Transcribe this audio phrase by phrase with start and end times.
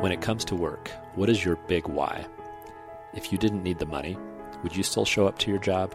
[0.00, 2.24] When it comes to work, what is your big why?
[3.14, 4.16] If you didn't need the money,
[4.62, 5.92] would you still show up to your job?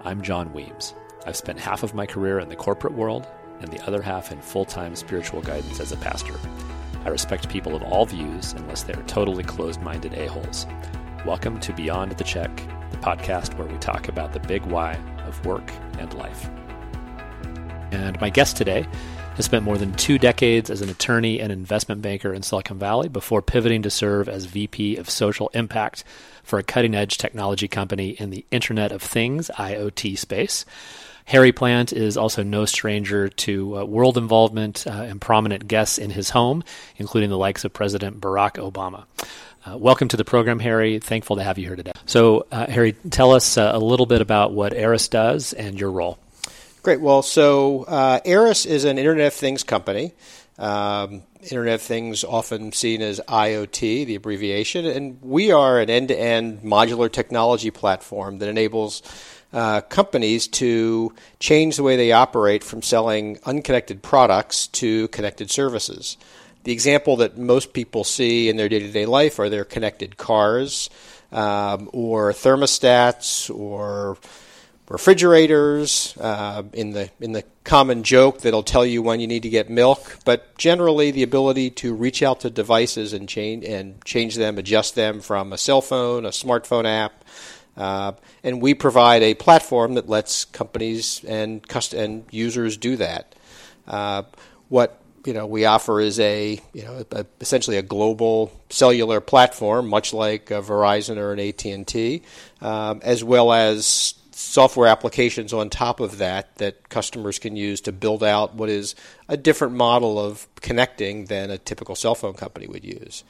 [0.00, 0.94] I'm John Weems.
[1.26, 3.28] I've spent half of my career in the corporate world
[3.60, 6.36] and the other half in full time spiritual guidance as a pastor.
[7.04, 10.66] I respect people of all views unless they are totally closed minded a-holes.
[11.26, 12.56] Welcome to Beyond the Check,
[12.92, 14.94] the podcast where we talk about the big why
[15.26, 16.48] of work and life.
[17.92, 18.86] And my guest today
[19.38, 23.08] has spent more than two decades as an attorney and investment banker in Silicon Valley
[23.08, 26.02] before pivoting to serve as VP of Social Impact
[26.42, 30.64] for a cutting edge technology company in the Internet of Things, IoT space.
[31.24, 36.10] Harry Plant is also no stranger to uh, world involvement uh, and prominent guests in
[36.10, 36.64] his home,
[36.96, 39.04] including the likes of President Barack Obama.
[39.64, 40.98] Uh, welcome to the program, Harry.
[40.98, 41.92] Thankful to have you here today.
[42.06, 45.92] So, uh, Harry, tell us uh, a little bit about what Aeris does and your
[45.92, 46.18] role.
[46.82, 47.00] Great.
[47.00, 50.14] Well, so uh, Aeris is an Internet of Things company.
[50.58, 56.08] Um, Internet of Things, often seen as IoT, the abbreviation, and we are an end
[56.08, 59.02] to end modular technology platform that enables
[59.52, 66.16] uh, companies to change the way they operate from selling unconnected products to connected services.
[66.64, 70.16] The example that most people see in their day to day life are their connected
[70.16, 70.90] cars
[71.32, 74.16] um, or thermostats or
[74.88, 79.48] refrigerators uh, in the in the common joke that'll tell you when you need to
[79.50, 84.36] get milk but generally the ability to reach out to devices and change and change
[84.36, 87.24] them adjust them from a cell phone a smartphone app
[87.78, 93.36] uh, and we provide a platform that lets companies and cust- and users do that.
[93.86, 94.24] Uh,
[94.68, 99.88] what you know we offer is a you know a, essentially a global cellular platform,
[99.88, 102.22] much like Verizon or an AT and T,
[102.60, 107.92] um, as well as software applications on top of that that customers can use to
[107.92, 108.94] build out what is
[109.28, 113.24] a different model of connecting than a typical cell phone company would use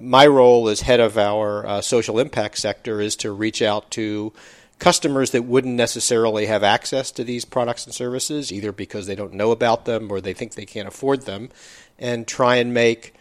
[0.00, 4.32] my role as head of our uh, social impact sector is to reach out to
[4.78, 9.32] customers that wouldn't necessarily have access to these products and services, either because they don't
[9.32, 11.48] know about them or they think they can't afford them,
[11.98, 13.14] and try and make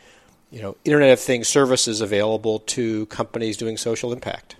[0.51, 4.55] you know Internet of Things services available to companies doing social impact.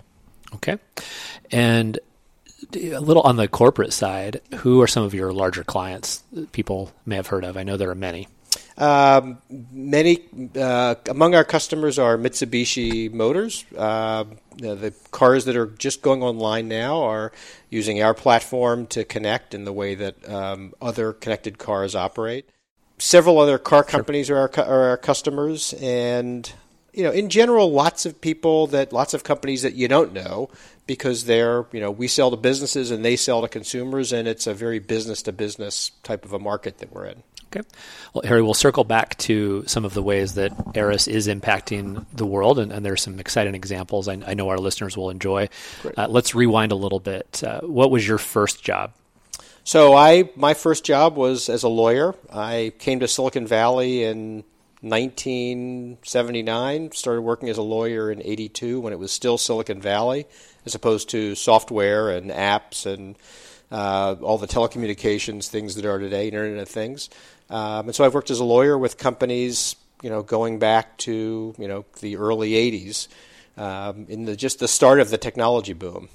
[0.56, 0.78] Okay,
[1.52, 2.00] and
[2.74, 7.16] a little on the corporate side, who are some of your larger clients people may
[7.16, 7.58] have heard of?
[7.58, 8.28] I know there are many.
[8.78, 10.24] Um, many
[10.56, 13.66] uh, among our customers are Mitsubishi Motors.
[13.78, 14.26] Uh,
[14.58, 17.32] the cars that are just going online now are
[17.70, 22.50] using our platform to connect in the way that um, other connected cars operate.
[22.98, 26.52] Several other car companies are our, are our customers, and
[26.94, 30.50] you know, in general, lots of people that lots of companies that you don't know
[30.86, 34.48] because they're you know we sell to businesses and they sell to consumers, and it's
[34.48, 37.24] a very business to business type of a market that we're in.
[37.56, 37.68] Okay.
[38.14, 42.26] Well, Harry, we'll circle back to some of the ways that Aeris is impacting the
[42.26, 45.50] world, and, and there are some exciting examples I, I know our listeners will enjoy.
[45.96, 47.44] Uh, let's rewind a little bit.
[47.44, 48.94] Uh, what was your first job?
[49.64, 52.16] So, I my first job was as a lawyer.
[52.32, 54.44] I came to Silicon Valley in
[54.84, 56.92] 1979.
[56.92, 60.26] Started working as a lawyer in '82 when it was still Silicon Valley,
[60.66, 63.18] as opposed to software and apps and
[63.72, 67.10] uh, all the telecommunications things that are today, Internet of Things.
[67.50, 71.56] Um, and so I've worked as a lawyer with companies, you know, going back to
[71.58, 73.08] you know the early '80s,
[73.58, 76.10] um, in the just the start of the technology boom.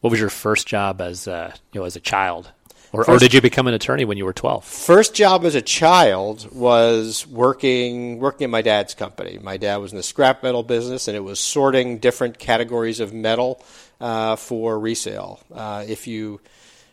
[0.00, 2.50] What was your first job as uh, you know as a child?
[2.92, 4.64] Or, first, or, did you become an attorney when you were 12?
[4.64, 9.38] First job as a child was working working at my dad's company.
[9.40, 13.12] My dad was in the scrap metal business, and it was sorting different categories of
[13.12, 13.62] metal
[14.00, 15.40] uh, for resale.
[15.54, 16.40] Uh, if you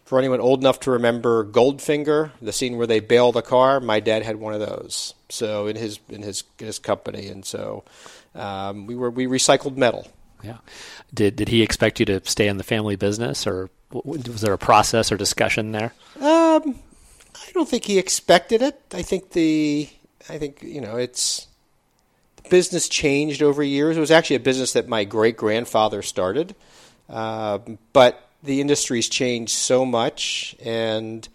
[0.06, 4.00] for anyone old enough to remember Goldfinger, the scene where they bail the car, my
[4.00, 5.14] dad had one of those.
[5.30, 7.84] So in his in his in his company, and so
[8.36, 10.08] um, we were we recycled metal.
[10.44, 10.58] Yeah.
[11.14, 14.58] Did did he expect you to stay in the family business, or was there a
[14.58, 15.94] process or discussion there?
[16.18, 16.76] Um,
[17.36, 18.80] I don't think he expected it.
[18.94, 19.90] I think the
[20.30, 21.48] I think you know it's
[22.44, 23.98] the business changed over years.
[23.98, 26.56] It was actually a business that my great grandfather started,
[27.10, 27.60] uh,
[27.94, 31.28] but the industry's changed so much, and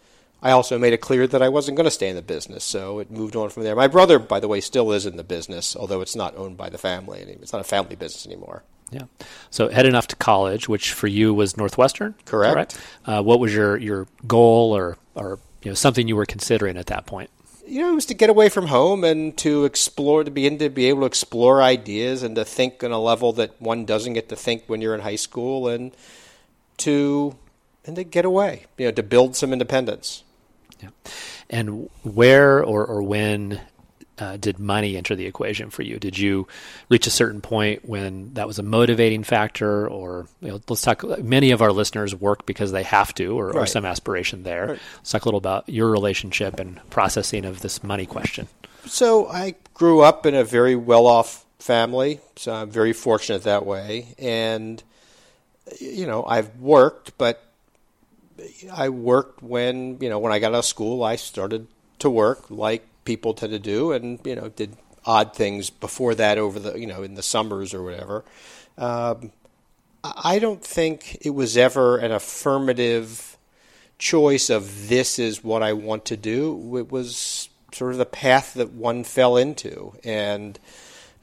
[0.42, 2.98] I also made it clear that I wasn't going to stay in the business, so
[2.98, 3.76] it moved on from there.
[3.76, 6.68] My brother, by the way, still is in the business, although it's not owned by
[6.68, 7.20] the family.
[7.40, 8.62] It's not a family business anymore.
[8.92, 9.04] Yeah.
[9.50, 12.14] So heading off to college, which for you was Northwestern.
[12.26, 12.78] Correct.
[13.06, 16.86] Uh, what was your, your goal or or you know something you were considering at
[16.86, 17.30] that point?
[17.66, 20.68] You know, it was to get away from home and to explore, to begin to
[20.68, 24.28] be able to explore ideas and to think on a level that one doesn't get
[24.28, 25.96] to think when you're in high school, and
[26.78, 27.36] to
[27.84, 30.22] and to get away, you know, to build some independence.
[30.82, 30.90] Yeah.
[31.48, 33.60] And where or, or when
[34.22, 35.98] uh, did money enter the equation for you?
[35.98, 36.46] Did you
[36.88, 41.02] reach a certain point when that was a motivating factor, or you know, let's talk?
[41.18, 43.56] Many of our listeners work because they have to, or, right.
[43.56, 44.66] or some aspiration there.
[44.68, 44.80] Right.
[44.98, 48.46] Let's talk a little about your relationship and processing of this money question.
[48.86, 54.14] So I grew up in a very well-off family, so I'm very fortunate that way,
[54.18, 54.82] and
[55.80, 57.42] you know I've worked, but
[58.72, 61.66] I worked when you know when I got out of school, I started
[61.98, 66.38] to work like people tend to do, and you know did odd things before that
[66.38, 68.24] over the you know in the summers or whatever.
[68.78, 69.32] Um,
[70.04, 73.36] I don't think it was ever an affirmative
[73.98, 76.76] choice of this is what I want to do.
[76.76, 80.58] It was sort of the path that one fell into, and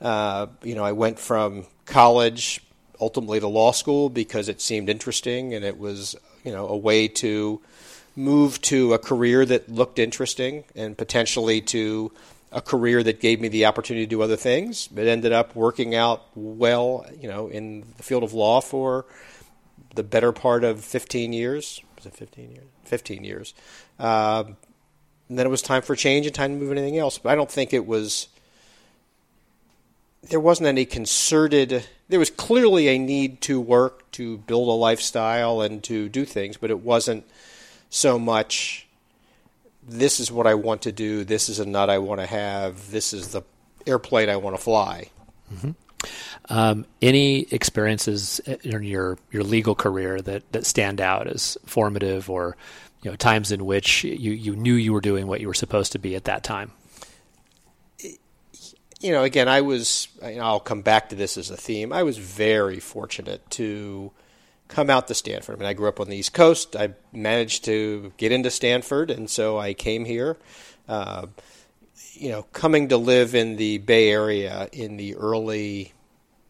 [0.02, 2.62] uh, you know I went from college
[3.02, 7.08] ultimately to law school because it seemed interesting and it was you know a way
[7.08, 7.62] to
[8.20, 12.12] move to a career that looked interesting and potentially to
[12.52, 14.90] a career that gave me the opportunity to do other things.
[14.96, 19.06] It ended up working out well, you know, in the field of law for
[19.96, 21.82] the better part of 15 years.
[21.96, 22.66] Was it 15 years?
[22.86, 23.54] 15 years.
[24.00, 24.58] Um,
[25.30, 27.20] and then it was time for change and time to move anything else.
[27.20, 28.28] But I don't think it was.
[30.30, 31.86] There wasn't any concerted.
[32.10, 36.58] There was clearly a need to work, to build a lifestyle, and to do things,
[36.58, 37.26] but it wasn't
[37.90, 38.88] so much
[39.90, 42.92] this is what I want to do, this is a nut I want to have,
[42.92, 43.42] this is the
[43.86, 45.10] airplane I want to fly.
[45.54, 45.72] Mm-hmm.
[46.50, 52.56] Um, any experiences in your, your legal career that, that stand out as formative or
[53.02, 55.92] you know times in which you, you knew you were doing what you were supposed
[55.94, 56.72] to be at that time?
[59.02, 61.94] You know, again, I was, I'll come back to this as a theme.
[61.94, 64.12] I was very fortunate to
[64.70, 65.56] come out to Stanford.
[65.56, 66.76] I mean, I grew up on the East Coast.
[66.76, 70.38] I managed to get into Stanford, and so I came here.
[70.88, 71.28] Uh,
[72.14, 75.94] you know, coming to live in the Bay Area in the early,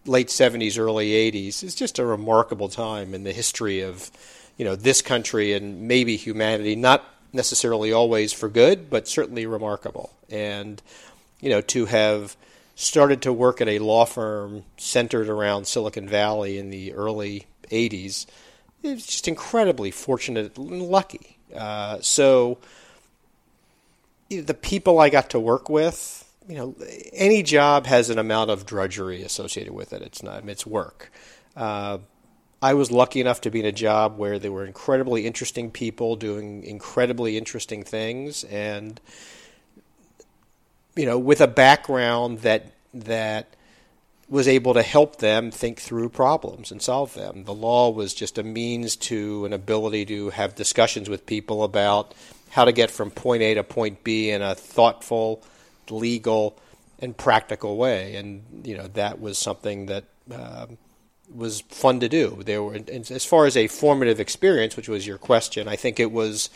[0.05, 4.11] late 70s, early 80s is just a remarkable time in the history of,
[4.57, 6.75] you know, this country and maybe humanity.
[6.75, 10.11] Not necessarily always for good, but certainly remarkable.
[10.29, 10.81] And,
[11.39, 12.35] you know, to have
[12.75, 18.25] started to work at a law firm centered around Silicon Valley in the early 80s.
[18.83, 21.37] It was just incredibly fortunate and lucky.
[21.55, 22.57] Uh, so
[24.29, 26.75] the people I got to work with, you know,
[27.13, 30.01] any job has an amount of drudgery associated with it.
[30.01, 31.11] It's not, it's work.
[31.55, 31.99] Uh,
[32.61, 36.15] I was lucky enough to be in a job where there were incredibly interesting people
[36.15, 38.99] doing incredibly interesting things, and
[40.95, 43.55] you know, with a background that that
[44.29, 47.45] was able to help them think through problems and solve them.
[47.45, 52.13] The law was just a means to an ability to have discussions with people about
[52.51, 55.43] how to get from point A to point B in a thoughtful,
[55.89, 56.57] legal,
[56.99, 58.15] and practical way.
[58.15, 60.77] And you know that was something that um,
[61.33, 62.41] was fun to do.
[62.45, 66.11] There were, as far as a formative experience, which was your question, I think it
[66.11, 66.49] was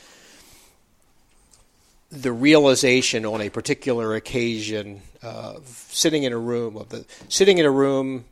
[2.13, 7.65] the realization on a particular occasion of sitting in a room of the sitting in
[7.65, 8.25] a room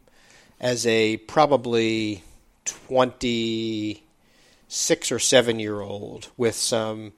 [0.60, 2.22] as a probably
[2.66, 7.14] 26 or 7 year old with some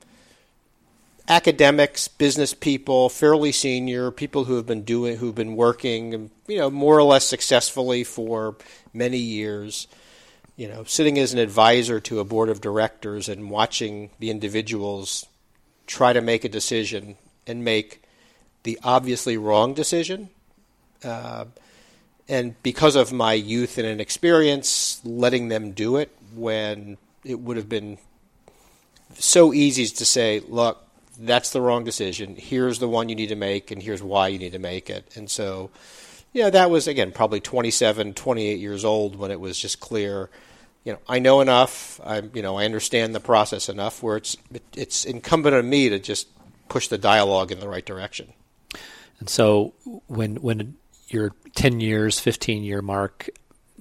[1.28, 6.70] academics, business people, fairly senior, people who have been doing who've been working you know
[6.70, 8.56] more or less successfully for
[8.94, 9.90] many years
[10.56, 15.26] you know sitting as an advisor to a board of directors and watching the individuals
[15.88, 18.02] try to make a decision and make
[18.64, 20.30] the obviously wrong decision.
[21.04, 21.46] Uh,
[22.28, 27.70] and because of my youth and inexperience, letting them do it when it would have
[27.70, 27.98] been
[29.16, 30.86] so easy to say, look,
[31.20, 32.36] that's the wrong decision.
[32.36, 35.16] Here's the one you need to make, and here's why you need to make it.
[35.16, 35.70] And so,
[36.32, 40.30] yeah, that was, again, probably 27, 28 years old when it was just clear
[40.84, 42.00] you know, I know enough.
[42.04, 44.36] I, you know, I understand the process enough where it's
[44.76, 46.28] it's incumbent on me to just
[46.70, 48.34] push the dialogue in the right direction.
[49.20, 49.74] And so,
[50.08, 50.76] when when
[51.08, 53.30] your ten years, fifteen year mark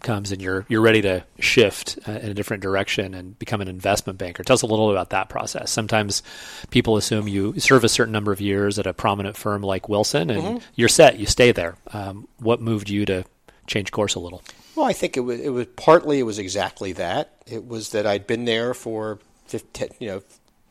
[0.01, 3.69] comes, and you're you're ready to shift uh, in a different direction and become an
[3.69, 5.73] investment banker, tell us a little about that process.
[5.73, 6.23] Sometimes
[6.71, 10.31] people assume you serve a certain number of years at a prominent firm like Wilson,
[10.31, 10.59] and mm-hmm.
[10.77, 11.19] you're set.
[11.19, 11.75] You stay there.
[11.93, 13.25] Um, what moved you to
[13.67, 14.43] change course a little?
[14.75, 17.43] Well, I think it was it was partly it was exactly that.
[17.47, 20.23] It was that I'd been there for 15, you know,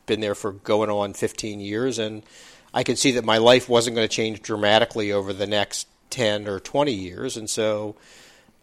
[0.06, 2.22] been there for going on 15 years, and
[2.74, 6.48] I could see that my life wasn't going to change dramatically over the next 10
[6.48, 7.96] or 20 years, and so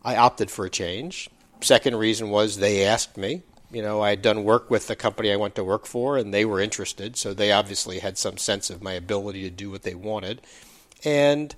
[0.04, 1.30] I opted for a change.
[1.62, 3.44] Second reason was they asked me.
[3.72, 6.34] You know, I had done work with the company I went to work for, and
[6.34, 9.84] they were interested, so they obviously had some sense of my ability to do what
[9.84, 10.42] they wanted.
[11.04, 11.56] And,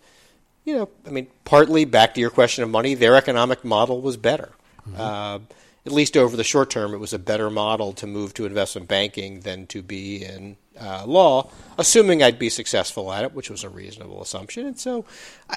[0.66, 4.18] you know, I mean, partly back to your question of money, their economic model was
[4.18, 4.52] better.
[4.88, 5.00] Mm-hmm.
[5.00, 5.40] Uh,
[5.86, 8.88] at least over the short term, it was a better model to move to investment
[8.88, 13.64] banking than to be in uh, law, assuming I'd be successful at it, which was
[13.64, 14.68] a reasonable assumption.
[14.68, 15.06] And so,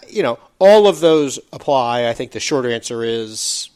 [0.08, 2.08] you know, all of those apply.
[2.08, 3.68] I think the short answer is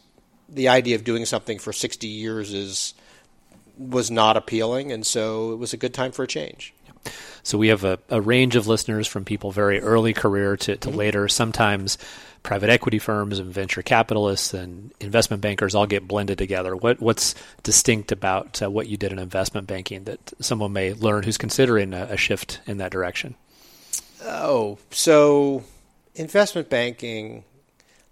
[0.49, 2.95] the idea of doing something for 60 years is
[3.77, 6.75] was not appealing, and so it was a good time for a change.
[7.49, 10.89] So we have a, a range of listeners from people very early career to, to
[10.89, 10.99] mm-hmm.
[10.99, 11.97] later, sometimes
[12.43, 16.77] private equity firms and venture capitalists and investment bankers all get blended together.
[16.77, 21.23] What what's distinct about uh, what you did in investment banking that someone may learn
[21.23, 23.35] who's considering a, a shift in that direction?
[24.23, 25.65] Oh, so
[26.17, 27.45] investment banking,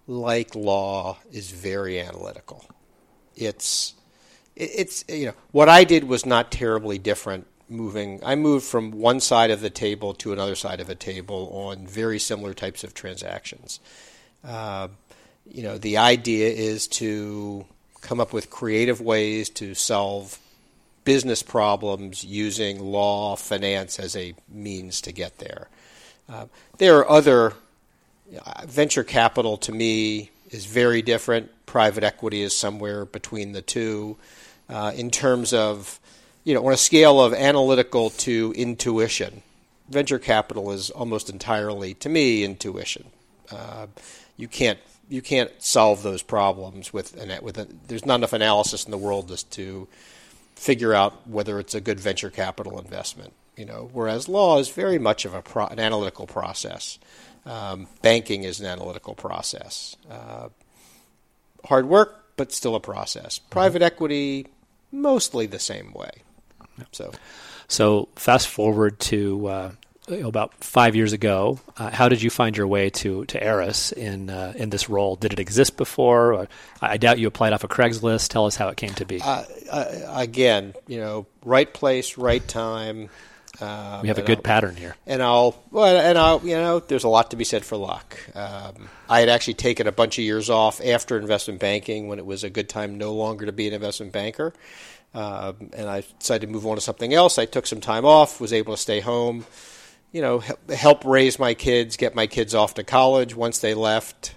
[0.07, 2.65] like law, is very analytical.
[3.37, 3.93] It's
[4.57, 7.47] it's you know what I did was not terribly different.
[7.69, 11.51] Moving, I moved from one side of the table to another side of a table
[11.53, 13.81] on very similar types of transactions.
[14.45, 14.89] Uh,
[15.51, 17.67] you know, the idea is to
[18.01, 20.39] come up with creative ways to solve
[21.05, 25.69] business problems using law, finance as a means to get there.
[26.29, 26.47] Uh,
[26.79, 27.55] there are other
[28.45, 31.51] uh, venture capital to me is very different.
[31.67, 34.17] Private equity is somewhere between the two.
[34.69, 36.01] Uh, in terms of,
[36.47, 39.43] you know, on a scale of analytical to intuition,
[39.89, 43.11] venture capital is almost entirely, to me, intuition.
[43.51, 43.89] Uh,
[44.37, 48.85] you can't you can't solve those problems with an with a, there's not enough analysis
[48.85, 49.89] in the world just to
[50.55, 53.33] figure out whether it's a good venture capital investment.
[53.57, 57.01] You know, whereas law is very much of a pro, an analytical process.
[57.45, 59.97] Um, banking is an analytical process.
[60.09, 60.51] Uh,
[61.65, 63.41] hard work, but still a process.
[63.41, 63.87] Private mm-hmm.
[63.87, 64.47] equity,
[64.93, 66.23] mostly the same way.
[66.93, 67.13] So,
[67.69, 69.71] so fast forward to uh,
[70.09, 71.61] about five years ago.
[71.77, 75.17] Uh, how did you find your way to to Aeris in uh, in this role?
[75.17, 76.35] Did it exist before?
[76.35, 76.49] Or,
[76.81, 78.29] I doubt you applied off of Craigslist.
[78.29, 79.21] Tell us how it came to be.
[79.21, 83.09] Uh, uh again, you know, right place, right time.
[83.61, 84.97] Um, we have a good I'll, pattern here.
[85.07, 88.19] And I'll well, and I'll you know, there's a lot to be said for luck.
[88.35, 92.27] Um, I had actually taken a bunch of years off after investment banking when it
[92.27, 94.53] was a good time no longer to be an investment banker.
[95.17, 97.39] Um, and I decided to move on to something else.
[97.39, 99.47] I took some time off, was able to stay home
[100.17, 100.43] you know,
[100.75, 103.35] help raise my kids, get my kids off to college.
[103.35, 104.35] Once they left,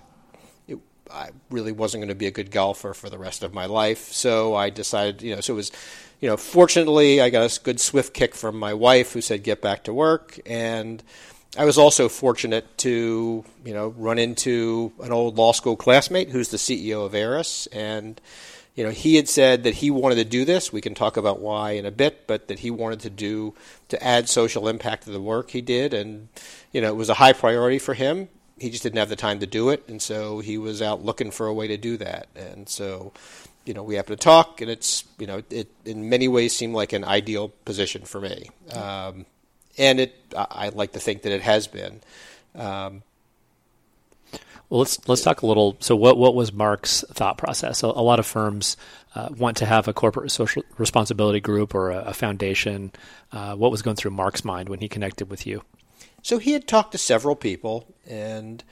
[0.67, 0.77] it,
[1.09, 4.11] I really wasn't going to be a good golfer for the rest of my life.
[4.11, 5.71] So I decided, you know, so it was,
[6.19, 9.61] you know, fortunately, I got a good swift kick from my wife who said, get
[9.61, 10.37] back to work.
[10.45, 11.01] And
[11.57, 16.49] I was also fortunate to, you know, run into an old law school classmate who's
[16.49, 17.67] the CEO of Aeris.
[17.67, 18.19] And,
[18.79, 20.71] you know, he had said that he wanted to do this.
[20.71, 23.53] We can talk about why in a bit, but that he wanted to do
[23.89, 26.29] to add social impact to the work he did, and
[26.71, 28.29] you know, it was a high priority for him.
[28.57, 31.29] He just didn't have the time to do it, and so he was out looking
[31.29, 32.27] for a way to do that.
[32.37, 33.11] And so,
[33.65, 36.73] you know, we happened to talk, and it's you know, it in many ways seemed
[36.73, 38.49] like an ideal position for me.
[38.71, 39.25] Um,
[39.77, 41.99] and it, I, I like to think that it has been.
[42.55, 43.03] Um,
[44.69, 45.77] well, let's let's talk a little.
[45.79, 47.81] So, what what was Mark's thought process?
[47.81, 48.77] A, a lot of firms
[49.15, 52.91] uh, want to have a corporate social responsibility group or a, a foundation.
[53.31, 55.63] Uh, what was going through Mark's mind when he connected with you?
[56.21, 58.63] So he had talked to several people, and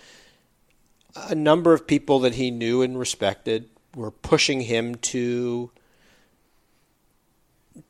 [1.16, 5.72] a number of people that he knew and respected were pushing him to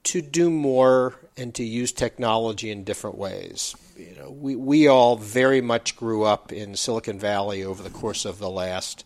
[0.03, 3.75] to do more and to use technology in different ways.
[3.95, 8.25] You know, we we all very much grew up in Silicon Valley over the course
[8.25, 9.05] of the last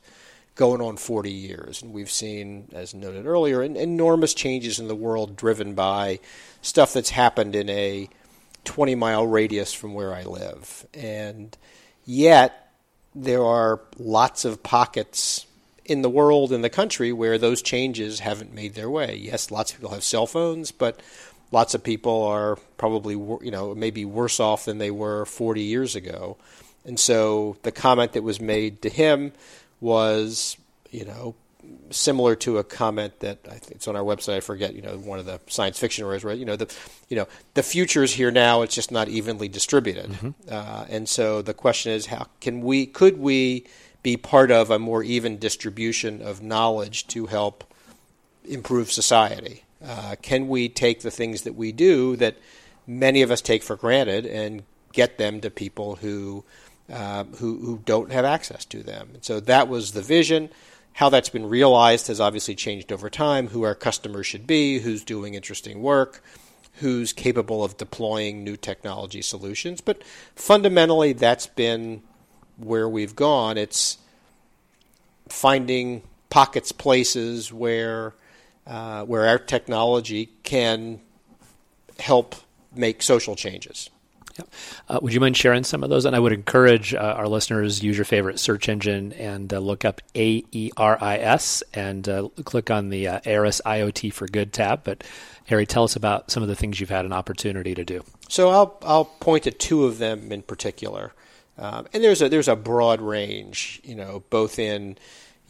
[0.55, 5.35] going on 40 years, and we've seen, as noted earlier, enormous changes in the world
[5.35, 6.19] driven by
[6.61, 8.09] stuff that's happened in a
[8.65, 11.57] 20 mile radius from where I live, and
[12.05, 12.73] yet
[13.15, 15.45] there are lots of pockets
[15.85, 19.15] in the world in the country where those changes haven't made their way.
[19.15, 21.01] Yes, lots of people have cell phones, but
[21.51, 25.95] lots of people are probably you know maybe worse off than they were 40 years
[25.95, 26.37] ago.
[26.85, 29.33] And so the comment that was made to him
[29.79, 30.57] was,
[30.89, 31.35] you know,
[31.91, 34.37] similar to a comment that I think it's on our website.
[34.37, 36.37] I forget, you know, one of the science fiction writers, right?
[36.37, 36.73] You know, the,
[37.09, 38.61] you know, the future is here now.
[38.61, 40.11] It's just not evenly distributed.
[40.11, 40.29] Mm-hmm.
[40.49, 43.65] Uh, and so the question is, how can we, could we
[44.01, 47.63] be part of a more even distribution of knowledge to help
[48.43, 49.63] improve society?
[49.85, 52.37] Uh, can we take the things that we do that
[52.85, 56.43] many of us take for granted and get them to people who
[56.91, 59.09] uh, who, who don't have access to them?
[59.13, 60.49] And so that was the vision.
[60.93, 63.47] How that's been realized has obviously changed over time.
[63.47, 66.21] Who our customers should be, who's doing interesting work,
[66.75, 69.79] who's capable of deploying new technology solutions.
[69.79, 70.03] But
[70.35, 72.03] fundamentally, that's been
[72.57, 73.57] where we've gone.
[73.57, 73.97] It's
[75.29, 78.13] finding pockets, places where
[78.71, 81.01] uh, where our technology can
[81.99, 82.35] help
[82.73, 83.89] make social changes.
[84.87, 86.05] Uh, would you mind sharing some of those?
[86.05, 89.83] And I would encourage uh, our listeners use your favorite search engine and uh, look
[89.83, 94.25] up A E R I S and uh, click on the uh, Aeris IoT for
[94.25, 94.85] Good tab.
[94.85, 95.03] But
[95.47, 98.05] Harry, tell us about some of the things you've had an opportunity to do.
[98.29, 101.11] So I'll I'll point to two of them in particular,
[101.57, 104.97] um, and there's a there's a broad range, you know, both in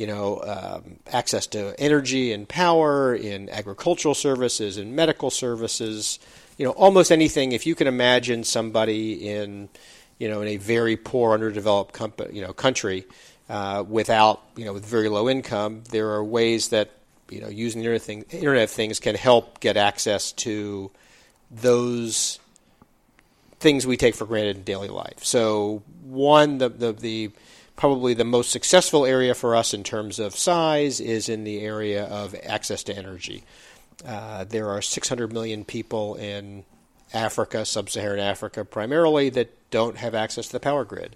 [0.01, 6.17] you know, um, access to energy and power, in agricultural services, in medical services,
[6.57, 7.51] you know, almost anything.
[7.51, 9.69] If you can imagine somebody in,
[10.17, 13.05] you know, in a very poor, underdeveloped comp- you know, country
[13.47, 16.89] uh, without, you know, with very low income, there are ways that,
[17.29, 20.89] you know, using the Internet, thing, Internet of Things can help get access to
[21.51, 22.39] those
[23.59, 25.23] things we take for granted in daily life.
[25.23, 27.31] So, one, the, the, the
[27.75, 32.05] probably the most successful area for us in terms of size is in the area
[32.05, 33.43] of access to energy.
[34.05, 36.63] Uh, there are 600 million people in
[37.13, 41.15] Africa, sub-Saharan Africa primarily, that don't have access to the power grid.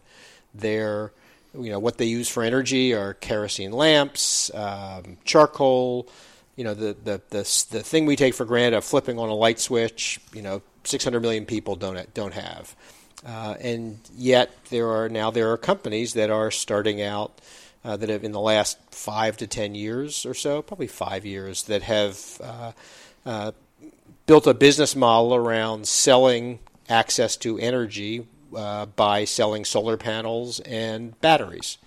[0.54, 1.12] They're,
[1.54, 6.10] you know, what they use for energy are kerosene lamps, um, charcoal.
[6.56, 9.36] You know, the, the the the thing we take for granted of flipping on a
[9.36, 10.22] light switch.
[10.34, 12.76] You know, 600 million people don't don't have.
[13.26, 17.42] Uh, and yet there are now there are companies that are starting out
[17.84, 21.64] uh, that have in the last five to ten years or so, probably five years,
[21.64, 22.72] that have uh,
[23.26, 23.52] uh
[24.26, 31.20] built a business model around selling access to energy uh, by selling solar panels and
[31.22, 31.78] batteries.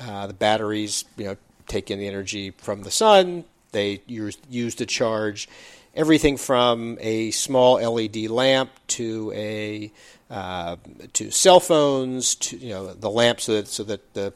[0.00, 3.44] Uh, the batteries, you know, take in the energy from the sun.
[3.72, 5.48] They use, use to charge
[5.96, 9.90] everything from a small LED lamp to a
[10.30, 10.76] uh,
[11.14, 14.32] to cell phones, to you know the lamp so that so that the,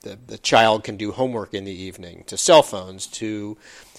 [0.00, 3.56] the, the child can do homework in the evening, to cell phones, to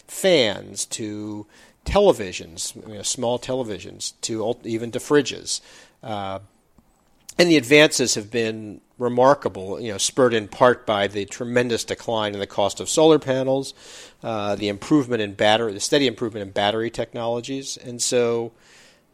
[0.08, 1.46] fans, to
[1.86, 5.62] televisions, you know, small televisions, to even to fridges.
[6.02, 6.40] Uh,
[7.38, 12.34] and the advances have been remarkable, you know, spurred in part by the tremendous decline
[12.34, 13.74] in the cost of solar panels,
[14.24, 18.52] uh, the improvement in battery, the steady improvement in battery technologies, and so,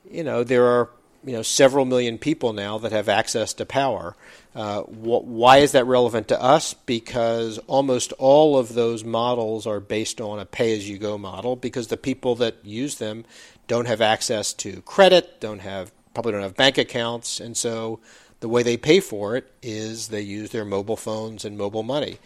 [0.09, 0.89] you know, there are
[1.23, 4.15] you know several million people now that have access to power.
[4.55, 6.73] Uh, wh- why is that relevant to us?
[6.73, 11.55] Because almost all of those models are based on a pay-as-you-go model.
[11.55, 13.25] Because the people that use them
[13.67, 17.99] don't have access to credit, don't have probably don't have bank accounts, and so
[18.39, 22.17] the way they pay for it is they use their mobile phones and mobile money,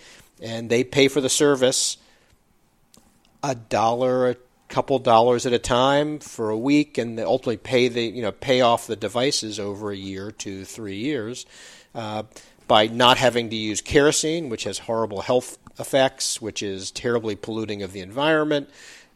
[0.41, 1.97] and they pay for the service
[3.43, 4.35] a dollar a
[4.67, 8.31] couple dollars at a time for a week, and they ultimately pay the you know
[8.31, 11.45] pay off the devices over a year, two, three years,
[11.93, 12.23] uh,
[12.67, 17.83] by not having to use kerosene, which has horrible health effects, which is terribly polluting
[17.83, 18.69] of the environment,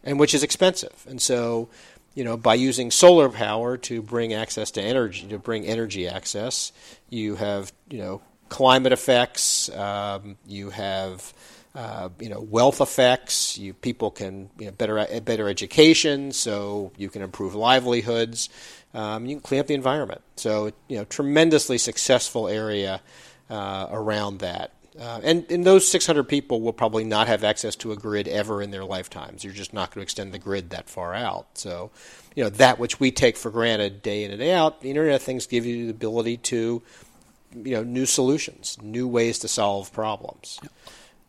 [0.03, 1.05] and which is expensive.
[1.07, 1.69] And so,
[2.15, 6.71] you know, by using solar power to bring access to energy, to bring energy access,
[7.09, 11.33] you have you know climate effects, um, you have
[11.75, 13.57] uh, you know, wealth effects.
[13.57, 18.49] You, people can you know, better better education, so you can improve livelihoods.
[18.93, 20.21] Um, you can clean up the environment.
[20.35, 23.01] So you know, tremendously successful area
[23.49, 24.73] uh, around that.
[24.99, 28.61] Uh, and, and those 600 people will probably not have access to a grid ever
[28.61, 29.43] in their lifetimes.
[29.43, 31.47] You're just not going to extend the grid that far out.
[31.53, 31.89] So,
[32.35, 35.15] you know, that which we take for granted day in and day out, the Internet
[35.15, 36.81] of Things give you the ability to,
[37.55, 40.59] you know, new solutions, new ways to solve problems.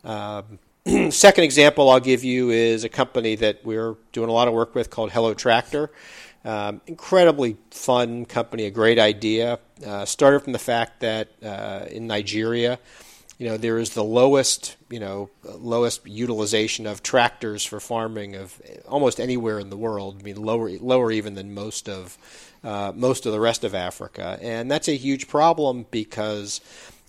[0.02, 0.58] Um,
[1.10, 4.74] second example I'll give you is a company that we're doing a lot of work
[4.74, 5.90] with called Hello Tractor.
[6.44, 9.60] Um, incredibly fun company, a great idea.
[9.86, 12.78] Uh, started from the fact that uh, in Nigeria,
[13.40, 18.60] you know, there is the lowest, you know, lowest utilization of tractors for farming of
[18.86, 20.18] almost anywhere in the world.
[20.20, 22.18] I mean, lower, lower even than most of
[22.62, 26.60] uh, most of the rest of Africa, and that's a huge problem because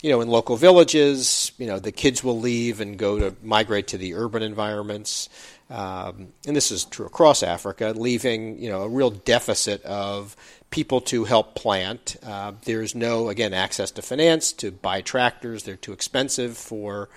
[0.01, 3.87] you know, in local villages, you know, the kids will leave and go to migrate
[3.89, 5.27] to the urban environments.
[5.69, 10.35] Um, and this is true across Africa, leaving, you know, a real deficit of
[10.71, 12.15] people to help plant.
[12.25, 15.63] Uh, there's no, again, access to finance to buy tractors.
[15.63, 17.09] They're too expensive for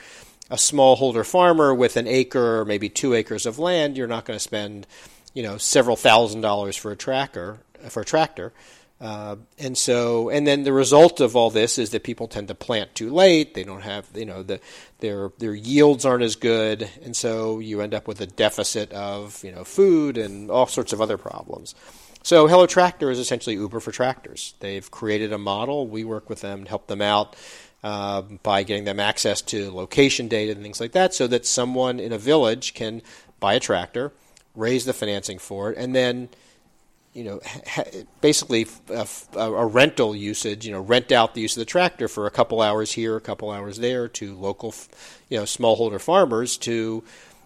[0.51, 3.97] a smallholder farmer with an acre or maybe two acres of land.
[3.97, 4.87] You're not going to spend,
[5.33, 8.53] you know, several thousand dollars for a tracker for a tractor.
[9.01, 12.55] Uh, and so, and then the result of all this is that people tend to
[12.55, 13.55] plant too late.
[13.55, 14.61] They don't have, you know, the,
[15.01, 19.43] their their yields aren't as good, and so you end up with a deficit of,
[19.45, 21.75] you know, food and all sorts of other problems.
[22.25, 24.55] So Hello Tractor is essentially Uber for tractors.
[24.61, 25.87] They've created a model.
[25.87, 27.37] We work with them help them out
[27.83, 32.01] uh, by getting them access to location data and things like that, so that someone
[32.01, 33.03] in a village can
[33.41, 34.11] buy a tractor,
[34.57, 36.31] raise the financing for it, and then
[37.13, 37.85] you know, ha-
[38.23, 39.07] basically a,
[39.37, 42.63] a, rental usage, you know, rent out the use of the tractor for a couple
[42.63, 44.75] hours here, a couple hours there to local,
[45.29, 47.05] you know, smallholder farmers to,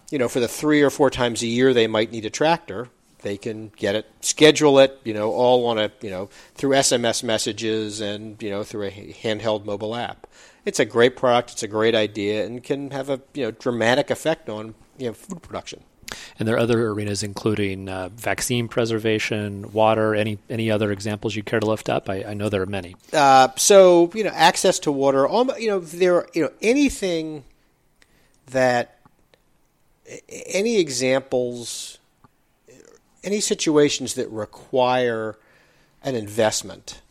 [0.09, 2.87] you know, for the three or four times a year they might need a tractor,
[3.21, 7.23] they can get it, schedule it, you know, all on a, you know, through SMS
[7.23, 10.27] messages and, you know, through a handheld mobile app.
[10.65, 14.09] It's a great product, it's a great idea, and can have a, you know, dramatic
[14.09, 15.83] effect on, you know, food production.
[16.39, 20.15] And there are other arenas, including uh, vaccine preservation, water.
[20.15, 22.09] Any any other examples you care to lift up?
[22.09, 22.95] I, I know there are many.
[23.13, 25.27] Uh, so you know, access to water.
[25.27, 26.25] Almost, you know, there.
[26.33, 27.43] You know, anything
[28.47, 28.99] that
[30.27, 31.98] any examples,
[33.23, 35.37] any situations that require
[36.03, 37.01] an investment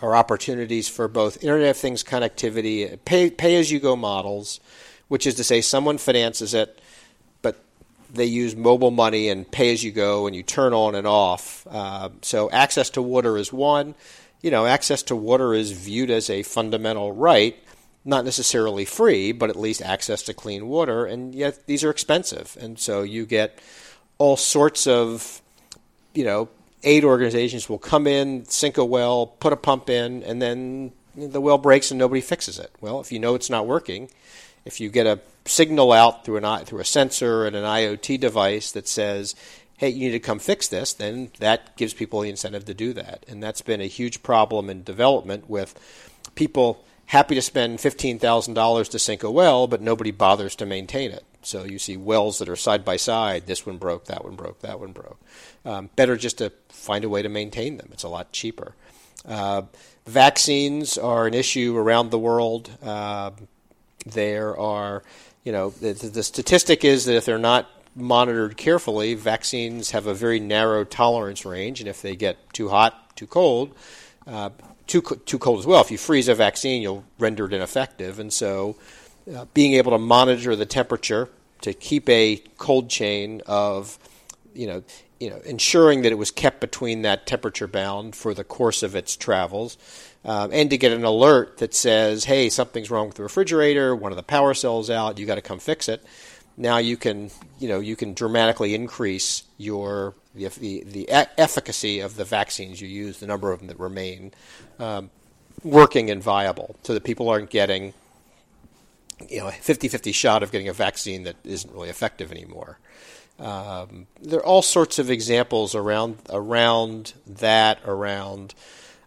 [0.00, 4.60] or opportunities for both Internet of Things connectivity, pay pay as you go models,
[5.08, 6.80] which is to say, someone finances it
[7.42, 7.62] but
[8.12, 11.66] they use mobile money and pay as you go, and you turn on and off.
[11.70, 13.94] Uh, so access to water is one.
[14.40, 17.56] You know, access to water is viewed as a fundamental right,
[18.04, 21.04] not necessarily free, but at least access to clean water.
[21.04, 23.58] And yet these are expensive, and so you get
[24.18, 25.42] all sorts of,
[26.18, 26.48] you know,
[26.82, 31.40] aid organizations will come in, sink a well, put a pump in, and then the
[31.40, 32.72] well breaks and nobody fixes it.
[32.80, 34.10] Well, if you know it's not working,
[34.64, 38.72] if you get a signal out through an through a sensor and an IoT device
[38.72, 39.36] that says,
[39.76, 42.92] "Hey, you need to come fix this," then that gives people the incentive to do
[42.94, 43.24] that.
[43.28, 45.78] And that's been a huge problem in development with
[46.34, 51.24] people happy to spend $15,000 to sink a well, but nobody bothers to maintain it.
[51.42, 53.46] So you see wells that are side by side.
[53.46, 55.20] This one broke, that one broke, that one broke.
[55.64, 57.88] Um, better just to find a way to maintain them.
[57.92, 58.74] It's a lot cheaper.
[59.26, 59.62] Uh,
[60.06, 62.70] vaccines are an issue around the world.
[62.82, 63.30] Uh,
[64.06, 65.02] there are
[65.48, 70.12] you know, the, the statistic is that if they're not monitored carefully, vaccines have a
[70.12, 73.74] very narrow tolerance range, and if they get too hot, too cold,
[74.26, 74.50] uh,
[74.86, 75.80] too too cold as well.
[75.80, 78.76] If you freeze a vaccine, you'll render it ineffective, and so
[79.34, 81.28] uh, being able to monitor the temperature
[81.60, 83.98] to keep a cold chain of,
[84.54, 84.82] you know,
[85.20, 88.94] you know, ensuring that it was kept between that temperature bound for the course of
[88.94, 89.76] its travels
[90.24, 93.96] um, and to get an alert that says, "Hey, something's wrong with the refrigerator.
[93.96, 95.18] One of the power cells out.
[95.18, 96.04] You got to come fix it."
[96.56, 102.16] Now you can, you know, you can dramatically increase your the, the, the efficacy of
[102.16, 104.32] the vaccines you use, the number of them that remain
[104.78, 105.10] um,
[105.62, 107.94] working and viable, so that people aren't getting,
[109.28, 112.78] you know, a 50-50 shot of getting a vaccine that isn't really effective anymore.
[113.38, 118.54] Um, there are all sorts of examples around around that around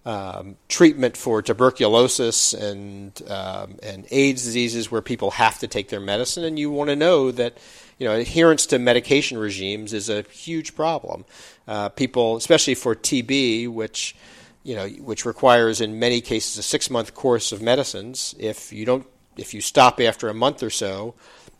[0.05, 5.99] um, treatment for tuberculosis and um, and AIDS diseases where people have to take their
[5.99, 7.57] medicine, and you want to know that
[7.97, 11.25] you know adherence to medication regimes is a huge problem.
[11.67, 14.15] Uh, people, especially for TB, which
[14.63, 18.33] you know which requires in many cases a six month course of medicines.
[18.39, 19.05] If you don't,
[19.41, 21.15] if you stop after a month or so,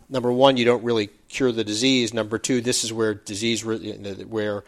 [0.09, 2.13] number one, you don't really cure the disease.
[2.13, 4.63] Number two, this is where disease where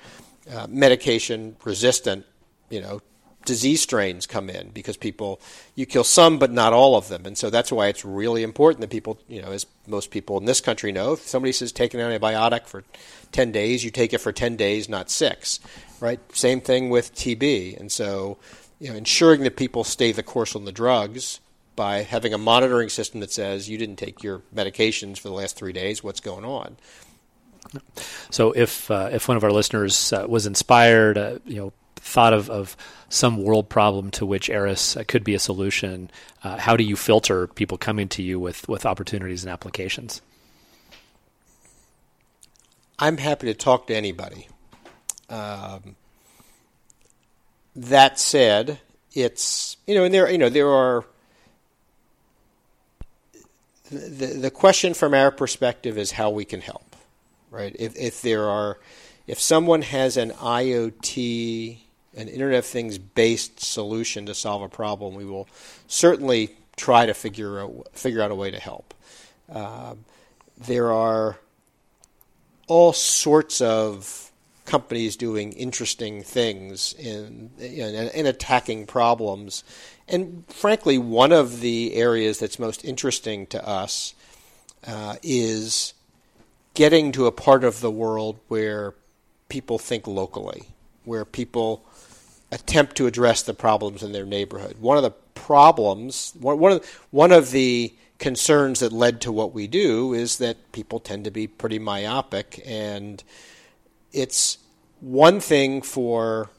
[0.51, 2.25] uh, medication resistant
[2.69, 3.01] you know
[3.45, 5.39] disease strains come in because people
[5.75, 7.25] you kill some but not all of them.
[7.25, 10.45] And so that's why it's really important that people you know as most people in
[10.45, 12.83] this country know if somebody says take an antibiotic for
[13.31, 15.59] 10 days you take it for 10 days not 6
[15.99, 16.19] right?
[16.35, 18.37] Same thing with TB and so
[18.79, 21.39] you know ensuring that people stay the course on the drugs
[21.75, 25.55] by having a monitoring system that says you didn't take your medications for the last
[25.55, 26.77] 3 days what's going on
[28.29, 32.33] so if uh, if one of our listeners uh, was inspired, uh, you know, thought
[32.33, 32.75] of, of
[33.09, 36.11] some world problem to which Aeris uh, could be a solution,
[36.43, 40.21] uh, how do you filter people coming to you with, with opportunities and applications?
[42.99, 44.47] I'm happy to talk to anybody.
[45.29, 45.95] Um,
[47.75, 48.79] that said,
[49.13, 51.05] it's you know, and there you know there are
[53.93, 56.95] the the question from our perspective is how we can help,
[57.51, 57.75] right?
[57.79, 58.79] If if there are
[59.27, 61.77] if someone has an IoT
[62.15, 65.47] an Internet of Things based solution to solve a problem, we will
[65.87, 68.93] certainly try to figure out, figure out a way to help.
[69.51, 69.95] Uh,
[70.57, 71.37] there are
[72.67, 74.31] all sorts of
[74.65, 79.63] companies doing interesting things in, in, in attacking problems.
[80.07, 84.13] And frankly, one of the areas that's most interesting to us
[84.85, 85.93] uh, is
[86.73, 88.93] getting to a part of the world where
[89.47, 90.67] people think locally
[91.05, 91.85] where people
[92.51, 94.77] attempt to address the problems in their neighborhood.
[94.79, 99.67] One of the problems, one of one of the concerns that led to what we
[99.67, 103.23] do is that people tend to be pretty myopic, and
[104.11, 104.59] it's
[105.01, 106.49] one thing for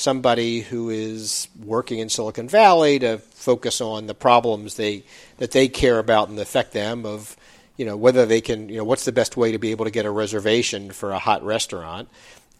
[0.00, 5.04] somebody who is working in Silicon Valley to focus on the problems they
[5.36, 7.36] that they care about and affect them of
[7.76, 9.90] you know whether they can you know what's the best way to be able to
[9.90, 12.08] get a reservation for a hot restaurant.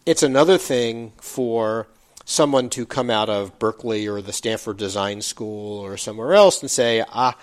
[0.05, 1.87] It's another thing for
[2.25, 6.69] someone to come out of Berkeley or the Stanford Design School or somewhere else and
[6.69, 7.35] say ah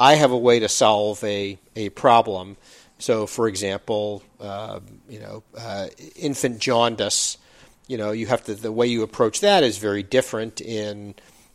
[0.00, 2.56] I have a way to solve a a problem.
[2.98, 5.86] So for example uh, you know uh,
[6.16, 7.38] infant jaundice
[7.86, 11.14] you know, you have to the way you approach that is very different in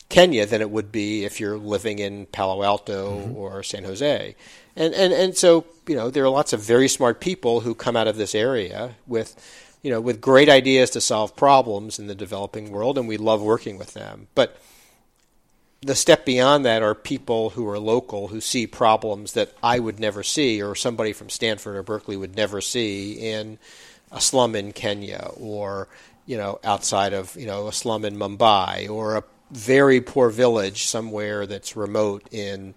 [0.10, 3.36] Kenya than it would be if you're living in Palo Alto mm-hmm.
[3.36, 4.36] or San Jose.
[4.76, 7.96] And, and and so, you know, there are lots of very smart people who come
[7.96, 9.36] out of this area with
[9.82, 13.42] you know, with great ideas to solve problems in the developing world and we love
[13.42, 14.28] working with them.
[14.36, 14.58] But
[15.82, 20.00] the step beyond that are people who are local who see problems that I would
[20.00, 23.58] never see or somebody from Stanford or Berkeley would never see in
[24.12, 25.88] a slum in Kenya or
[26.30, 30.86] you know, outside of, you know, a slum in Mumbai or a very poor village
[30.86, 32.76] somewhere that's remote in,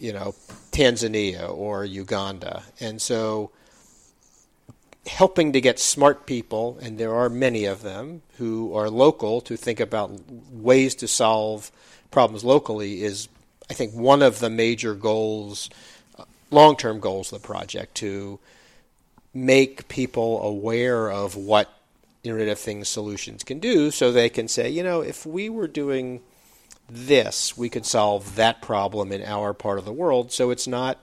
[0.00, 0.34] you know,
[0.72, 2.64] Tanzania or Uganda.
[2.80, 3.52] And so
[5.06, 9.56] helping to get smart people, and there are many of them who are local to
[9.56, 10.10] think about
[10.50, 11.70] ways to solve
[12.10, 13.28] problems locally is,
[13.70, 15.70] I think, one of the major goals,
[16.18, 18.40] uh, long term goals of the project to
[19.32, 21.72] make people aware of what
[22.22, 25.68] Internet of Things solutions can do so they can say, you know, if we were
[25.68, 26.20] doing
[26.88, 30.32] this, we could solve that problem in our part of the world.
[30.32, 31.02] So it's not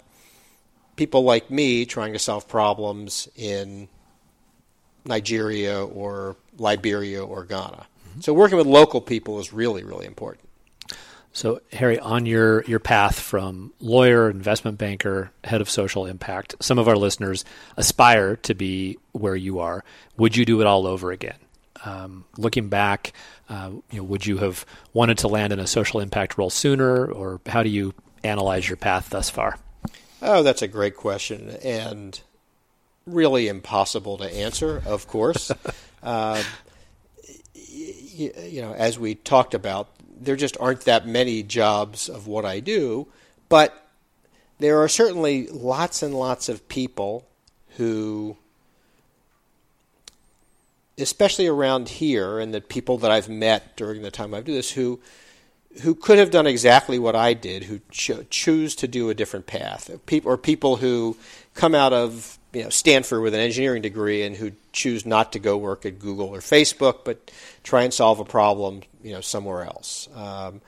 [0.95, 3.87] people like me trying to solve problems in
[5.05, 7.87] Nigeria or Liberia or Ghana.
[8.09, 8.21] Mm-hmm.
[8.21, 10.46] So working with local people is really, really important.
[11.37, 16.79] So, Harry, on your, your path from lawyer, investment banker, head of social impact, some
[16.79, 17.45] of our listeners
[17.77, 19.83] aspire to be where you are.
[20.17, 21.37] Would you do it all over again?
[21.85, 23.13] Um, looking back,
[23.49, 27.05] uh, you know, would you have wanted to land in a social impact role sooner,
[27.05, 29.59] or how do you analyze your path thus far?
[30.23, 32.19] Oh, that's a great question, and
[33.05, 34.81] really impossible to answer.
[34.87, 35.51] Of course,
[36.01, 36.41] uh,
[37.53, 39.91] you, you know, as we talked about,
[40.21, 43.07] there just aren't that many jobs of what I do,
[43.49, 43.87] but
[44.59, 47.27] there are certainly lots and lots of people
[47.77, 48.37] who,
[50.97, 54.99] especially around here, and the people that I've met during the time I've this, who
[55.81, 59.45] who could have done exactly what I did, who cho- choose to do a different
[59.45, 61.17] path, people, or people who
[61.53, 65.39] come out of you know Stanford with an engineering degree and who choose not to
[65.39, 67.31] go work at Google or Facebook, but
[67.63, 70.09] try and solve a problem you know somewhere else.
[70.15, 70.61] Um,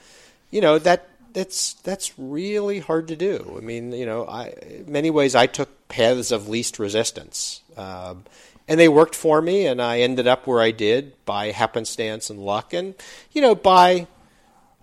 [0.51, 3.55] you know that that's that's really hard to do.
[3.57, 8.25] I mean, you know, I in many ways I took paths of least resistance, um,
[8.67, 12.39] and they worked for me, and I ended up where I did by happenstance and
[12.39, 12.93] luck, and
[13.31, 14.05] you know by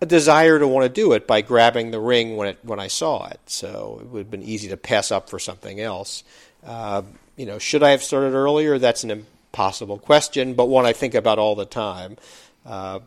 [0.00, 2.88] a desire to want to do it by grabbing the ring when it when I
[2.88, 3.40] saw it.
[3.46, 6.22] So it would have been easy to pass up for something else.
[6.64, 7.02] Uh,
[7.36, 8.78] you know, should I have started earlier?
[8.78, 12.16] That's an impossible question, but one I think about all the time.
[12.64, 13.00] Uh,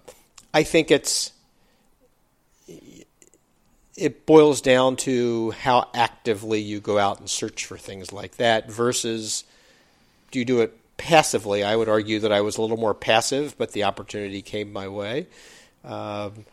[0.53, 1.33] I think it's
[3.95, 8.71] it boils down to how actively you go out and search for things like that
[8.71, 9.43] versus
[10.31, 11.63] do you do it passively?
[11.63, 14.87] I would argue that I was a little more passive, but the opportunity came my
[14.87, 15.27] way.
[15.83, 16.45] Um,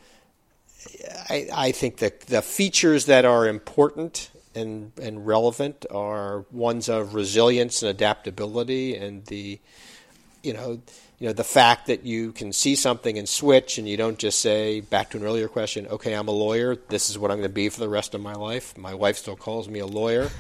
[1.29, 7.15] I, I, think that the features that are important and, and relevant are ones of
[7.15, 9.61] resilience and adaptability and the
[10.43, 10.81] you know
[11.19, 14.41] you know the fact that you can see something and switch and you don't just
[14.41, 16.77] say back to an earlier question okay i'm a lawyer.
[16.77, 18.77] This is what i'm going to be for the rest of my life.
[18.77, 20.31] My wife still calls me a lawyer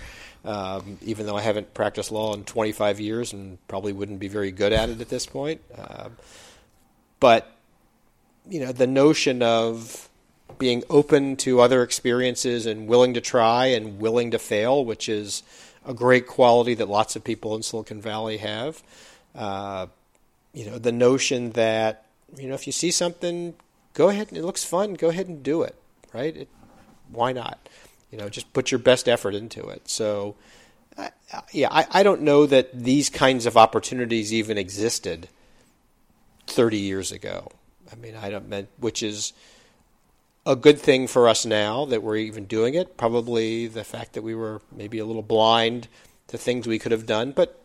[0.44, 4.52] um, even though i haven't practiced law in 25 years and probably wouldn't be very
[4.52, 5.60] good at it at this point.
[5.76, 6.08] Uh,
[7.20, 7.52] but
[8.48, 10.08] you know the notion of
[10.58, 15.42] being open to other experiences and willing to try and willing to fail, which is
[15.84, 18.82] a great quality that lots of people in Silicon Valley have.
[19.34, 19.86] Uh,
[20.52, 22.06] you know, the notion that
[22.36, 23.54] you know if you see something,
[23.94, 24.28] go ahead.
[24.28, 24.94] And it looks fun.
[24.94, 25.74] Go ahead and do it.
[26.12, 26.36] Right?
[26.36, 26.48] It,
[27.10, 27.68] why not?
[28.10, 29.88] You know, just put your best effort into it.
[29.88, 30.36] So,
[30.96, 31.08] uh,
[31.52, 35.28] yeah, I, I don't know that these kinds of opportunities even existed
[36.46, 37.50] 30 years ago.
[37.92, 39.32] I mean, I don't, mean, which is
[40.46, 42.96] a good thing for us now that we're even doing it.
[42.96, 45.88] Probably the fact that we were maybe a little blind
[46.28, 47.60] to things we could have done, but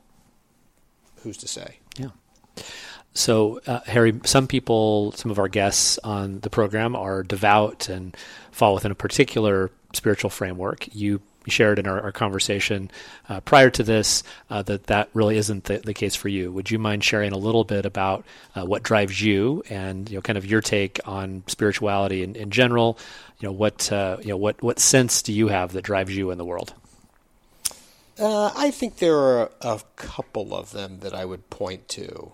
[1.24, 1.78] who's to say?
[1.98, 2.10] Yeah.
[3.14, 8.16] So, uh, Harry, some people, some of our guests on the program are devout and
[8.52, 10.94] fall within a particular spiritual framework.
[10.96, 12.92] You shared in our, our conversation
[13.30, 16.52] uh, prior to this uh, that that really isn't the, the, case for you.
[16.52, 18.26] Would you mind sharing a little bit about
[18.56, 22.52] uh, what drives you and you know kind of your take on spirituality in, in
[22.52, 22.98] general?
[23.40, 26.32] You know what uh, you know what what sense do you have that drives you
[26.32, 26.74] in the world?
[28.20, 32.34] Uh, I think there are a couple of them that I would point to.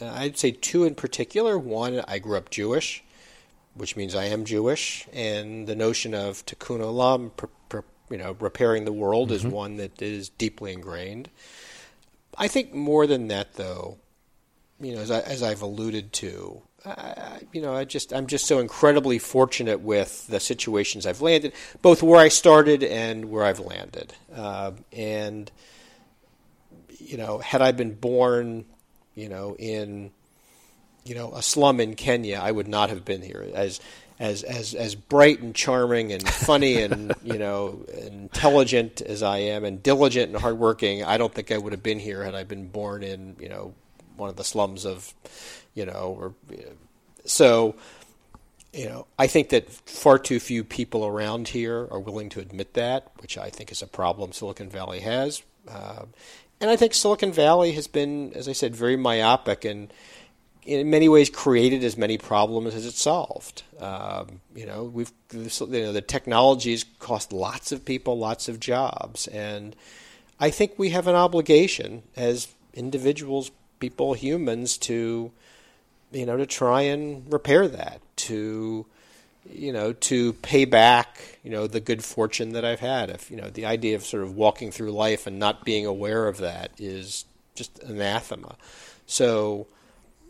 [0.00, 1.56] Uh, I'd say two in particular.
[1.58, 3.04] One, I grew up Jewish,
[3.74, 7.30] which means I am Jewish, and the notion of tikkun olam,
[8.10, 9.46] you know, repairing the world, mm-hmm.
[9.46, 11.30] is one that is deeply ingrained.
[12.38, 13.98] I think more than that, though,
[14.80, 18.46] you know, as, I, as I've alluded to, I, you know, I just I'm just
[18.46, 23.58] so incredibly fortunate with the situations I've landed, both where I started and where I've
[23.58, 24.14] landed.
[24.34, 25.50] Uh, and
[26.98, 28.66] you know, had I been born,
[29.14, 30.12] you know, in
[31.04, 33.44] you know a slum in Kenya, I would not have been here.
[33.54, 33.80] As
[34.18, 39.64] as as as bright and charming and funny and you know intelligent as I am
[39.64, 42.68] and diligent and hardworking, I don't think I would have been here had I been
[42.68, 43.74] born in you know
[44.16, 45.12] one of the slums of
[45.74, 46.34] you know, or
[47.24, 47.76] so
[48.76, 52.74] you know, I think that far too few people around here are willing to admit
[52.74, 55.42] that, which I think is a problem Silicon Valley has.
[55.66, 56.02] Uh,
[56.60, 59.90] and I think Silicon Valley has been, as I said, very myopic and
[60.66, 63.62] in many ways created as many problems as it solved.
[63.78, 69.28] Um, you know, we've you know, the technologies cost lots of people lots of jobs,
[69.28, 69.76] and
[70.38, 75.32] I think we have an obligation as individuals, people, humans, to
[76.12, 78.86] you know, to try and repair that, to
[79.48, 83.10] you know, to pay back, you know, the good fortune that I've had.
[83.10, 86.26] If you know, the idea of sort of walking through life and not being aware
[86.26, 87.24] of that is
[87.54, 88.56] just anathema.
[89.06, 89.68] So,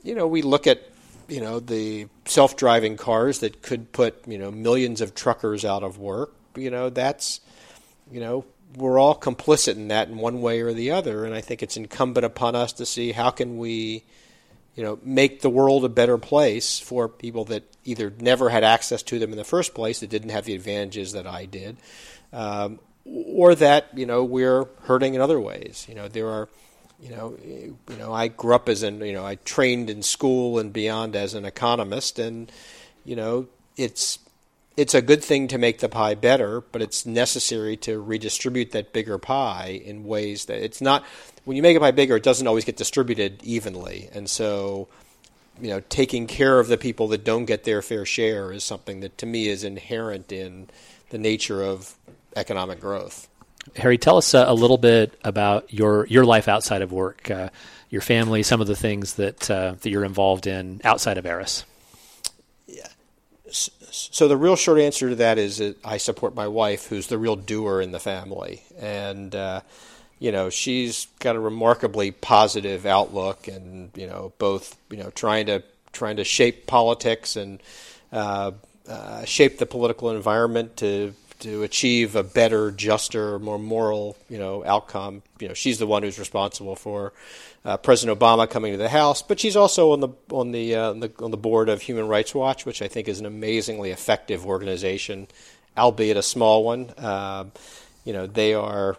[0.02, 0.82] you know, we look at
[1.28, 5.98] you know the self-driving cars that could put you know millions of truckers out of
[5.98, 6.32] work.
[6.54, 7.40] You know, that's
[8.10, 8.44] you know
[8.76, 11.76] we're all complicit in that in one way or the other, and I think it's
[11.76, 14.04] incumbent upon us to see how can we
[14.76, 19.02] you know, make the world a better place for people that either never had access
[19.04, 21.78] to them in the first place, that didn't have the advantages that I did,
[22.32, 25.86] um, or that you know we're hurting in other ways.
[25.88, 26.48] You know, there are,
[27.00, 30.58] you know, you know, I grew up as an, you know, I trained in school
[30.58, 32.50] and beyond as an economist, and
[33.04, 34.18] you know, it's
[34.76, 38.92] it's a good thing to make the pie better, but it's necessary to redistribute that
[38.92, 41.04] bigger pie in ways that it's not.
[41.44, 44.88] When you make a pie bigger, it doesn't always get distributed evenly, and so
[45.60, 49.00] you know, taking care of the people that don't get their fair share is something
[49.00, 50.68] that to me is inherent in
[51.10, 51.96] the nature of
[52.34, 53.28] economic growth.
[53.74, 57.50] Harry, tell us uh, a little bit about your your life outside of work, uh,
[57.90, 61.64] your family, some of the things that uh, that you're involved in outside of Aeris.
[62.66, 62.86] Yeah.
[63.50, 67.18] So the real short answer to that is that I support my wife, who's the
[67.18, 69.60] real doer in the family, and uh,
[70.18, 75.46] you know she's got a remarkably positive outlook, and you know both you know trying
[75.46, 77.62] to trying to shape politics and
[78.12, 78.52] uh,
[78.88, 84.64] uh, shape the political environment to to achieve a better, juster, more moral, you know,
[84.64, 85.22] outcome.
[85.38, 87.12] You know, she's the one who's responsible for
[87.64, 90.90] uh, President Obama coming to the House, but she's also on the on the, uh,
[90.90, 93.90] on the on the board of Human Rights Watch, which I think is an amazingly
[93.90, 95.28] effective organization,
[95.76, 96.90] albeit a small one.
[96.96, 97.46] Uh,
[98.04, 98.96] you know, they are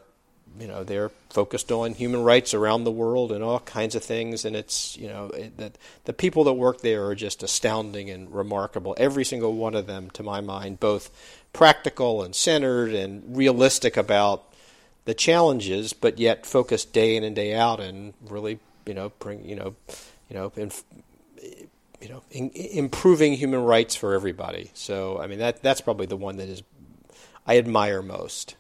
[0.60, 4.46] you know they're focused on human rights around the world and all kinds of things
[4.46, 8.34] and it's you know it, that the people that work there are just astounding and
[8.34, 11.12] remarkable every single one of them to my mind both
[11.54, 14.44] practical and centered and realistic about
[15.06, 19.44] the challenges but yet focused day in and day out and really you know bring
[19.44, 19.76] you know
[20.30, 20.52] you know
[22.00, 26.18] you know in, improving human rights for everybody so i mean that that's probably the
[26.18, 26.62] one that is
[27.46, 28.56] i admire most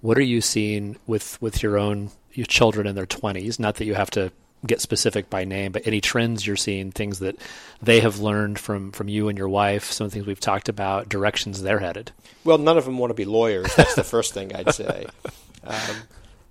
[0.00, 3.58] what are you seeing with with your own your children in their 20s?
[3.58, 4.32] Not that you have to
[4.66, 7.36] get specific by name, but any trends you're seeing, things that
[7.80, 10.68] they have learned from from you and your wife, some of the things we've talked
[10.68, 12.12] about, directions they're headed.
[12.44, 13.74] Well, none of them want to be lawyers.
[13.74, 15.06] That's the first thing I'd say.
[15.64, 15.96] Um,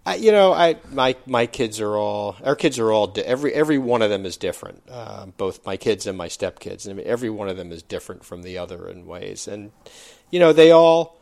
[0.05, 3.77] I, you know, I my my kids are all our kids are all every every
[3.77, 4.81] one of them is different.
[4.89, 6.89] Uh, both my kids and my stepkids.
[6.89, 9.73] I mean, every one of them is different from the other in ways, and
[10.29, 11.19] you know, they all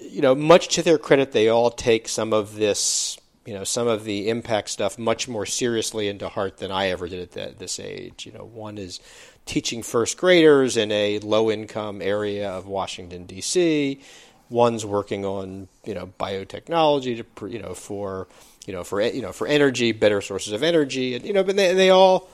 [0.00, 3.86] you know, much to their credit, they all take some of this, you know, some
[3.86, 7.58] of the impact stuff much more seriously into heart than I ever did at that,
[7.58, 8.26] this age.
[8.26, 9.00] You know, one is
[9.46, 14.00] teaching first graders in a low income area of Washington D.C.
[14.50, 18.26] One's working on you know biotechnology to you know for
[18.66, 21.56] you know for you know for energy, better sources of energy, and you know, but
[21.56, 22.28] they, they all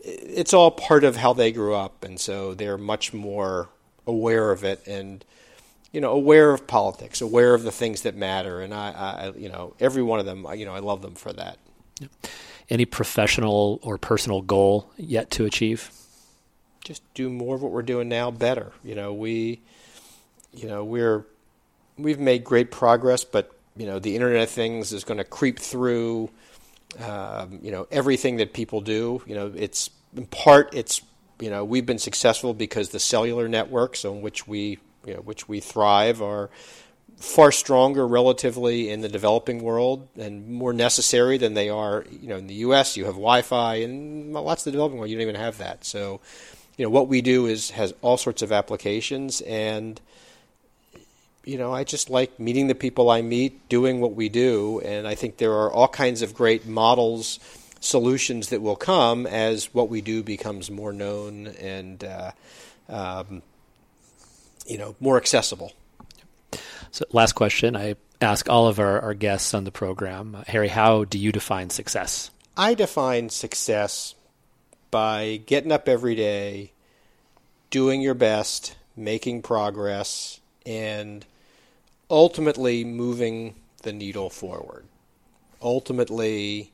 [0.00, 3.68] it's all part of how they grew up, and so they're much more
[4.06, 5.24] aware of it and
[5.94, 8.60] you know aware of politics, aware of the things that matter.
[8.60, 11.32] And I, I you know, every one of them, you know, I love them for
[11.32, 11.58] that.
[12.68, 15.92] Any professional or personal goal yet to achieve?
[16.82, 18.72] Just do more of what we're doing now better.
[18.82, 19.62] You know, we,
[20.52, 21.26] you know, we're
[21.96, 25.60] we've made great progress, but you know, the Internet of Things is going to creep
[25.60, 26.28] through
[27.06, 29.22] um, you know everything that people do.
[29.26, 31.02] You know, it's in part it's
[31.38, 35.48] you know we've been successful because the cellular networks on which we you know, which
[35.48, 36.50] we thrive are
[37.16, 42.36] far stronger relatively in the developing world and more necessary than they are you know
[42.36, 45.36] in the US you have Wi-Fi and lots of the developing world you don't even
[45.36, 45.84] have that.
[45.84, 46.20] So
[46.76, 50.00] you know what we do is has all sorts of applications and
[51.44, 55.06] you know, I just like meeting the people I meet, doing what we do, and
[55.06, 57.38] I think there are all kinds of great models,
[57.80, 62.30] solutions that will come as what we do becomes more known and, uh,
[62.88, 63.42] um,
[64.66, 65.72] you know, more accessible.
[66.90, 70.68] So, last question I ask all of our, our guests on the program uh, Harry,
[70.68, 72.30] how do you define success?
[72.56, 74.14] I define success
[74.90, 76.72] by getting up every day,
[77.70, 81.26] doing your best, making progress, and
[82.08, 84.84] ultimately moving the needle forward.
[85.60, 86.72] Ultimately,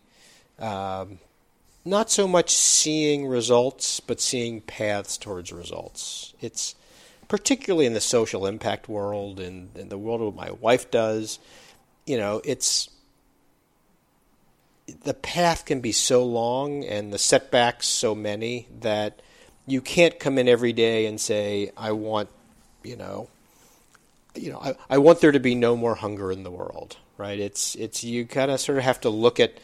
[0.58, 1.18] um,
[1.84, 6.34] not so much seeing results, but seeing paths towards results.
[6.40, 6.74] It's
[7.30, 11.38] particularly in the social impact world and in the world of my wife does.
[12.04, 12.90] You know, it's
[15.04, 19.22] the path can be so long and the setbacks so many that
[19.64, 22.28] you can't come in every day and say, I want,
[22.82, 23.28] you know,
[24.34, 27.38] you know, I, I want there to be no more hunger in the world, right?
[27.38, 29.54] It's it's you kind of sort of have to look at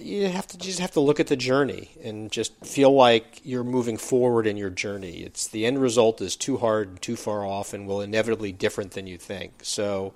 [0.00, 3.64] you have to just have to look at the journey and just feel like you're
[3.64, 5.18] moving forward in your journey.
[5.18, 9.06] It's the end result is too hard, too far off, and will inevitably different than
[9.06, 9.52] you think.
[9.62, 10.14] So,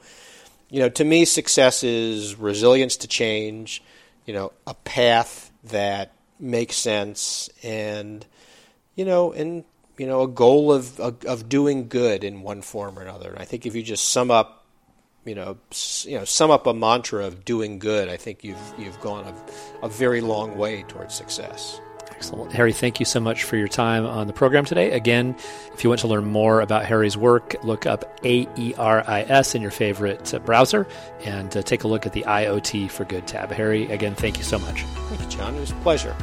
[0.71, 3.83] you know, to me, success is resilience to change.
[4.27, 8.25] You know, a path that makes sense, and
[8.97, 9.65] you know, and
[9.99, 13.31] you know, a goal of, of, doing good in one form or another.
[13.31, 14.64] And I think if you just sum up,
[15.25, 15.57] you know,
[16.03, 19.87] you know, sum up a mantra of doing good, I think you've you've gone a,
[19.87, 21.81] a very long way towards success.
[22.11, 22.53] Excellent.
[22.53, 24.93] Harry, thank you so much for your time on the program today.
[24.93, 25.37] Again,
[25.75, 30.33] if you want to learn more about Harry's work, look up AERIS in your favorite
[30.33, 30.87] uh, browser
[31.25, 33.51] and uh, take a look at the IoT for Good tab.
[33.51, 34.83] Harry, again, thank you so much.
[34.83, 35.55] Thank you, John.
[35.57, 36.17] It was a pleasure.